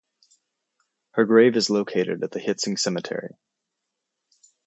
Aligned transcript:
Her 1.11 1.25
grave 1.25 1.55
is 1.55 1.69
located 1.69 2.23
at 2.23 2.31
the 2.31 2.39
Hietzing 2.39 2.79
Cemetery. 2.79 3.35